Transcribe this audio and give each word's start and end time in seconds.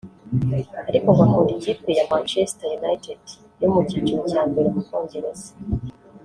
ariko 0.89 1.07
ngo 1.11 1.21
akunda 1.25 1.51
ikipe 1.57 1.89
ya 1.97 2.07
Manchester 2.11 2.69
United 2.79 3.19
yo 3.61 3.67
mu 3.73 3.79
cyiciro 3.87 4.21
cya 4.31 4.41
mbere 4.49 4.67
mu 4.73 4.81
Bwongereza 4.85 5.49